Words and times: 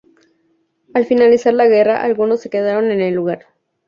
Al 0.95 1.05
finalizar 1.05 1.53
la 1.53 1.67
guerra, 1.67 2.01
algunos 2.01 2.39
se 2.39 2.49
quedaron 2.49 2.89
en 2.89 3.01
el 3.01 3.13
lugar. 3.13 3.45